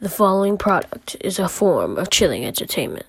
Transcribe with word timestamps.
The 0.00 0.08
following 0.08 0.56
product 0.56 1.18
is 1.20 1.38
a 1.38 1.46
form 1.46 1.98
of 1.98 2.08
chilling 2.08 2.42
entertainment. 2.42 3.04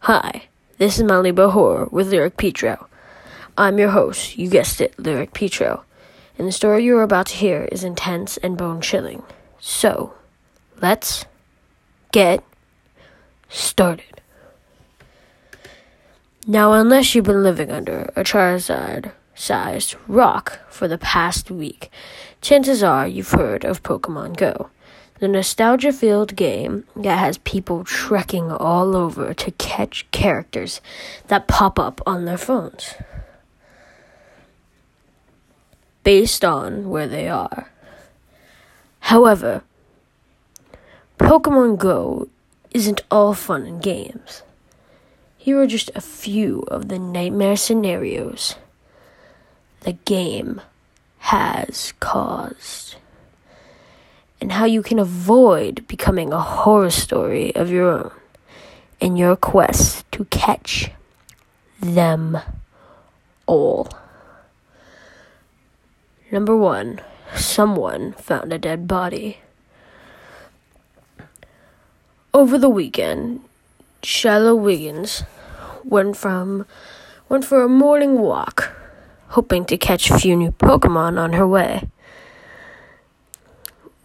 Hi, 0.00 0.48
this 0.76 0.98
is 0.98 1.04
Malibu 1.04 1.52
Horror 1.52 1.86
with 1.92 2.08
Lyric 2.08 2.36
Petro. 2.36 2.88
I'm 3.56 3.78
your 3.78 3.90
host, 3.90 4.36
you 4.36 4.50
guessed 4.50 4.80
it, 4.80 4.98
Lyric 4.98 5.32
Petro, 5.32 5.84
and 6.36 6.48
the 6.48 6.50
story 6.50 6.82
you're 6.82 7.04
about 7.04 7.26
to 7.26 7.36
hear 7.36 7.68
is 7.70 7.84
intense 7.84 8.36
and 8.38 8.58
bone 8.58 8.80
chilling. 8.80 9.22
So, 9.60 10.12
let's 10.82 11.24
get 12.10 12.42
started. 13.48 14.20
Now, 16.48 16.72
unless 16.72 17.14
you've 17.14 17.26
been 17.26 17.44
living 17.44 17.70
under 17.70 18.12
a 18.16 18.24
Charizard 18.24 19.12
sized 19.36 19.94
rock 20.08 20.58
for 20.68 20.88
the 20.88 20.98
past 20.98 21.48
week, 21.48 21.92
chances 22.40 22.82
are 22.82 23.06
you've 23.06 23.30
heard 23.30 23.64
of 23.64 23.84
Pokemon 23.84 24.36
Go 24.36 24.70
the 25.20 25.28
nostalgia 25.28 25.92
filled 25.92 26.36
game 26.36 26.84
that 26.94 27.18
has 27.18 27.38
people 27.38 27.84
trekking 27.84 28.50
all 28.50 28.94
over 28.96 29.34
to 29.34 29.50
catch 29.52 30.08
characters 30.10 30.80
that 31.26 31.48
pop 31.48 31.78
up 31.78 32.00
on 32.06 32.24
their 32.24 32.38
phones 32.38 32.94
based 36.04 36.44
on 36.44 36.88
where 36.88 37.08
they 37.08 37.28
are. 37.28 37.70
However, 39.00 39.62
Pokemon 41.18 41.78
Go 41.78 42.28
isn't 42.70 43.02
all 43.10 43.34
fun 43.34 43.66
and 43.66 43.82
games. 43.82 44.42
Here 45.36 45.60
are 45.60 45.66
just 45.66 45.90
a 45.94 46.00
few 46.00 46.60
of 46.68 46.88
the 46.88 46.98
nightmare 46.98 47.56
scenarios 47.56 48.54
the 49.80 49.92
game 49.92 50.60
has 51.18 51.92
caused 52.00 52.96
and 54.40 54.52
how 54.52 54.64
you 54.64 54.82
can 54.82 54.98
avoid 54.98 55.86
becoming 55.88 56.32
a 56.32 56.40
horror 56.40 56.90
story 56.90 57.54
of 57.54 57.70
your 57.70 57.90
own 57.90 58.10
in 59.00 59.16
your 59.16 59.36
quest 59.36 60.10
to 60.12 60.24
catch 60.26 60.90
them 61.80 62.38
all. 63.46 63.88
Number 66.30 66.56
one, 66.56 67.00
someone 67.34 68.12
found 68.14 68.52
a 68.52 68.58
dead 68.58 68.86
body. 68.86 69.38
Over 72.34 72.58
the 72.58 72.68
weekend, 72.68 73.40
Shayla 74.02 74.58
Wiggins 74.58 75.24
went 75.84 76.16
from 76.16 76.66
went 77.28 77.44
for 77.44 77.62
a 77.62 77.68
morning 77.68 78.18
walk, 78.18 78.72
hoping 79.28 79.64
to 79.66 79.76
catch 79.76 80.10
a 80.10 80.18
few 80.18 80.36
new 80.36 80.52
Pokemon 80.52 81.18
on 81.18 81.32
her 81.32 81.46
way. 81.46 81.88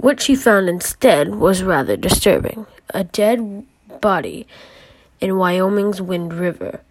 What 0.04 0.22
she 0.22 0.36
found 0.36 0.68
instead 0.68 1.36
was 1.36 1.64
rather 1.64 1.96
disturbing 1.96 2.66
a 2.94 3.06
dead 3.06 3.66
body 4.02 4.45
in 5.22 5.38
Wyoming's 5.38 6.02
Wind 6.02 6.34
River. 6.34 6.82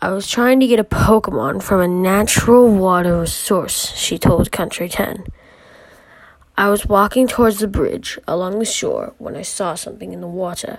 I 0.00 0.08
was 0.12 0.30
trying 0.30 0.60
to 0.60 0.66
get 0.66 0.80
a 0.80 0.84
Pokemon 0.84 1.62
from 1.62 1.82
a 1.82 1.86
natural 1.86 2.74
water 2.74 3.26
source, 3.26 3.94
she 3.94 4.16
told 4.16 4.50
County 4.50 4.88
10. 4.88 5.26
I 6.56 6.70
was 6.70 6.86
walking 6.86 7.26
towards 7.26 7.58
the 7.58 7.68
bridge 7.68 8.18
along 8.26 8.58
the 8.58 8.64
shore 8.64 9.12
when 9.18 9.36
I 9.36 9.42
saw 9.42 9.74
something 9.74 10.14
in 10.14 10.22
the 10.22 10.26
water. 10.26 10.78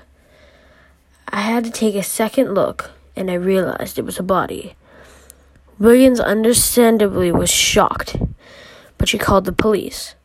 I 1.30 1.42
had 1.42 1.66
to 1.66 1.70
take 1.70 1.94
a 1.94 2.02
second 2.02 2.56
look 2.56 2.90
and 3.16 3.30
I 3.30 3.36
realized 3.36 4.00
it 4.00 4.06
was 4.06 4.18
a 4.18 4.24
body. 4.24 4.74
Williams 5.78 6.20
understandably 6.20 7.32
was 7.32 7.52
shocked, 7.52 8.16
but 8.98 9.08
she 9.08 9.20
called 9.20 9.46
the 9.46 9.52
police. 9.52 10.16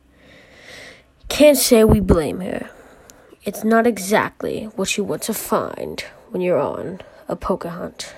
Can't 1.31 1.57
say 1.57 1.85
we 1.85 2.01
blame 2.01 2.41
her. 2.41 2.69
It's 3.45 3.63
not 3.63 3.87
exactly 3.87 4.65
what 4.75 4.97
you 4.97 5.05
want 5.05 5.21
to 5.23 5.33
find 5.33 6.01
when 6.29 6.41
you're 6.41 6.59
on 6.59 6.99
a 7.29 7.37
poker 7.37 7.69
hunt. 7.69 8.13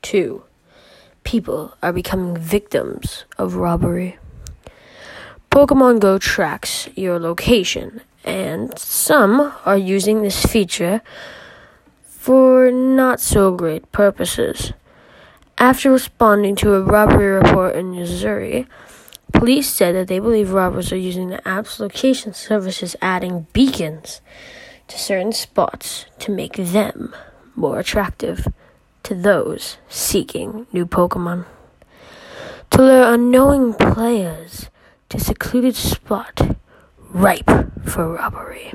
Two, 0.00 0.42
people 1.22 1.74
are 1.82 1.92
becoming 1.92 2.34
victims 2.34 3.24
of 3.36 3.56
robbery. 3.56 4.16
Pokemon 5.50 6.00
Go 6.00 6.18
tracks 6.18 6.88
your 6.96 7.20
location, 7.20 8.00
and 8.24 8.76
some 8.78 9.52
are 9.66 9.76
using 9.76 10.22
this 10.22 10.46
feature 10.46 11.02
for 12.04 12.70
not 12.70 13.20
so 13.20 13.54
great 13.54 13.92
purposes. 13.92 14.72
After 15.60 15.90
responding 15.90 16.56
to 16.56 16.72
a 16.72 16.80
robbery 16.80 17.32
report 17.32 17.76
in 17.76 17.94
Missouri, 17.94 18.66
police 19.30 19.68
said 19.68 19.94
that 19.94 20.08
they 20.08 20.18
believe 20.18 20.54
robbers 20.54 20.90
are 20.90 20.96
using 20.96 21.28
the 21.28 21.46
app's 21.46 21.78
location 21.78 22.32
services 22.32 22.96
adding 23.02 23.46
beacons 23.52 24.22
to 24.88 24.98
certain 24.98 25.32
spots 25.32 26.06
to 26.20 26.30
make 26.30 26.56
them 26.56 27.14
more 27.54 27.78
attractive 27.78 28.48
to 29.02 29.14
those 29.14 29.76
seeking 29.86 30.66
new 30.72 30.86
Pokemon. 30.86 31.44
To 32.70 32.82
lure 32.82 33.12
unknowing 33.12 33.74
players 33.74 34.70
to 35.10 35.20
secluded 35.20 35.76
spot 35.76 36.56
ripe 37.10 37.50
for 37.84 38.14
robbery. 38.14 38.72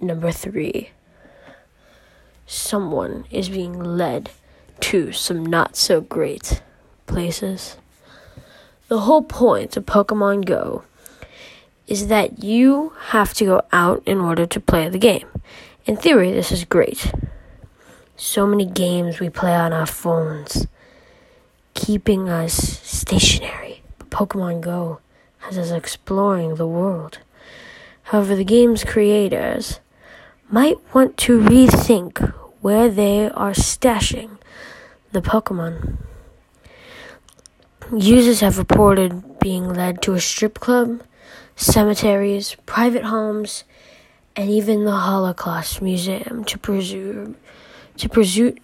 Number 0.00 0.32
three 0.32 0.92
someone 2.46 3.24
is 3.30 3.48
being 3.48 3.78
led 3.78 4.30
to 4.80 5.12
some 5.12 5.44
not 5.44 5.76
so 5.76 6.00
great 6.00 6.62
places. 7.06 7.76
The 8.88 9.00
whole 9.00 9.22
point 9.22 9.76
of 9.76 9.86
Pokemon 9.86 10.44
Go 10.44 10.84
is 11.86 12.08
that 12.08 12.42
you 12.42 12.92
have 13.08 13.34
to 13.34 13.44
go 13.44 13.62
out 13.72 14.02
in 14.06 14.18
order 14.18 14.46
to 14.46 14.60
play 14.60 14.88
the 14.88 14.98
game. 14.98 15.26
In 15.84 15.96
theory, 15.96 16.32
this 16.32 16.52
is 16.52 16.64
great. 16.64 17.12
So 18.16 18.46
many 18.46 18.66
games 18.66 19.18
we 19.18 19.30
play 19.30 19.54
on 19.54 19.72
our 19.72 19.86
phones, 19.86 20.66
keeping 21.74 22.28
us 22.28 22.54
stationary. 22.54 23.82
But 23.98 24.10
Pokemon 24.10 24.60
Go 24.60 25.00
has 25.40 25.58
us 25.58 25.70
exploring 25.70 26.54
the 26.54 26.66
world. 26.66 27.18
However, 28.04 28.36
the 28.36 28.44
game's 28.44 28.84
creators 28.84 29.80
might 30.52 30.76
want 30.94 31.16
to 31.16 31.40
rethink 31.40 32.30
where 32.60 32.90
they 32.90 33.26
are 33.30 33.52
stashing 33.52 34.36
the 35.10 35.22
Pokemon. 35.22 35.96
Users 37.90 38.40
have 38.40 38.58
reported 38.58 39.38
being 39.40 39.72
led 39.72 40.02
to 40.02 40.12
a 40.12 40.20
strip 40.20 40.60
club, 40.60 41.02
cemeteries, 41.56 42.54
private 42.66 43.04
homes, 43.04 43.64
and 44.36 44.50
even 44.50 44.84
the 44.84 44.92
Holocaust 44.92 45.80
Museum 45.80 46.44
to 46.44 46.58
pursue 46.58 47.34
to 47.96 48.08
pursue 48.10 48.54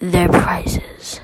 their 0.00 0.28
prizes. 0.28 1.20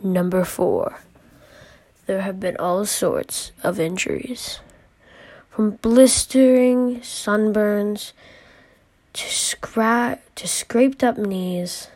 Number 0.00 0.44
four. 0.44 1.00
There 2.06 2.20
have 2.20 2.38
been 2.38 2.56
all 2.58 2.84
sorts 2.84 3.50
of 3.64 3.80
injuries 3.80 4.60
from 5.54 5.70
blistering 5.76 6.98
sunburns 7.00 8.12
to 9.12 9.24
scra- 9.26 10.18
to 10.34 10.48
scraped 10.48 11.04
up 11.04 11.16
knees. 11.16 11.86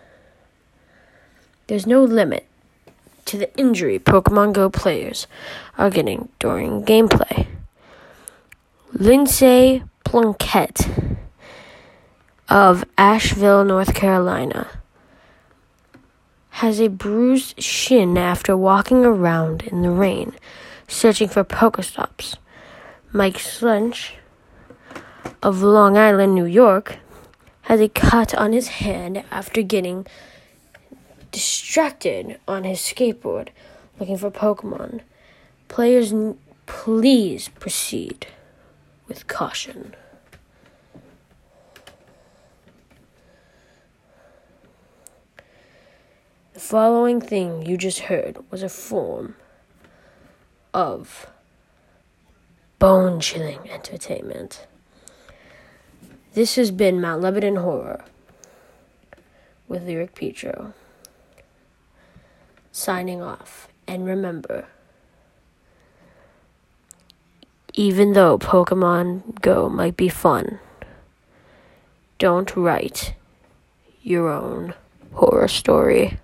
There's 1.67 1.87
no 1.87 2.05
limit 2.05 2.47
to 3.25 3.37
the 3.37 3.53
injury 3.59 3.99
Pokemon 3.99 4.53
Go 4.53 4.71
players 4.71 5.27
are 5.77 5.91
getting 5.91 6.29
during 6.39 6.85
gameplay. 6.85 7.49
Lindsay 8.93 9.83
Plunkett 10.05 10.89
of 12.49 12.85
Asheville, 12.97 13.65
North 13.65 13.93
Carolina, 13.93 14.69
has 16.51 16.81
a 16.81 16.89
bruised 16.89 17.61
shin 17.61 18.17
after 18.17 18.57
walking 18.57 19.05
around 19.05 19.65
in 19.65 19.83
the 19.83 19.91
rain 19.91 20.33
searching 20.87 21.29
for 21.29 21.43
Pokestops. 21.43 22.37
Mike 23.11 23.39
Slench 23.39 24.17
of 25.43 25.63
Long 25.63 25.97
Island, 25.97 26.35
New 26.35 26.45
York, 26.45 26.99
has 27.63 27.81
a 27.81 27.89
cut 27.89 28.35
on 28.35 28.53
his 28.53 28.69
hand 28.69 29.25
after 29.31 29.63
getting 29.63 30.07
distracted 31.33 32.39
on 32.47 32.65
his 32.65 32.81
skateboard 32.81 33.49
looking 33.99 34.19
for 34.19 34.31
Pokemon. 34.31 35.01
Players, 35.69 36.13
please 36.67 37.49
proceed 37.49 38.27
with 39.07 39.27
caution. 39.27 39.95
The 46.53 46.61
following 46.61 47.23
thing 47.23 47.65
you 47.65 47.79
just 47.79 48.01
heard 48.01 48.37
was 48.51 48.63
a 48.63 48.69
form 48.69 49.35
of 50.75 51.31
bone 52.79 53.21
chilling 53.21 53.69
entertainment. 53.71 54.67
This 56.35 56.55
has 56.55 56.71
been 56.71 57.01
Mount 57.01 57.23
Lebanon 57.23 57.57
Horror 57.57 58.05
with 59.67 59.85
Lyric 59.85 60.15
Petro. 60.15 60.75
Signing 62.71 63.21
off. 63.21 63.69
And 63.89 64.05
remember, 64.05 64.67
even 67.73 68.13
though 68.13 68.39
Pokemon 68.39 69.41
Go 69.41 69.69
might 69.69 69.97
be 69.97 70.09
fun, 70.09 70.59
don't 72.19 72.55
write 72.55 73.15
your 74.03 74.29
own 74.29 74.75
horror 75.15 75.49
story. 75.49 76.19